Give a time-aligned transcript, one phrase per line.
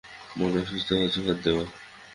[0.35, 1.65] মানে, অসুস্থতার অজুহাত দেওয়া?